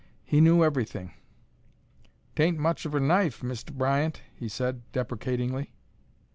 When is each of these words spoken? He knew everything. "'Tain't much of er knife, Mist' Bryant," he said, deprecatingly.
He 0.23 0.41
knew 0.41 0.63
everything. 0.63 1.13
"'Tain't 2.35 2.57
much 2.57 2.87
of 2.87 2.95
er 2.95 2.99
knife, 2.99 3.43
Mist' 3.43 3.77
Bryant," 3.77 4.23
he 4.35 4.49
said, 4.49 4.81
deprecatingly. 4.93 5.73